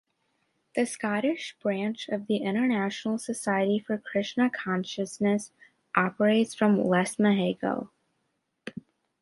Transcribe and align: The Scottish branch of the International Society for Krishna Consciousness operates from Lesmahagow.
The 0.75 0.87
Scottish 0.87 1.55
branch 1.61 2.09
of 2.09 2.25
the 2.25 2.37
International 2.37 3.19
Society 3.19 3.77
for 3.77 3.99
Krishna 3.99 4.49
Consciousness 4.49 5.51
operates 5.95 6.55
from 6.55 6.77
Lesmahagow. 6.77 7.87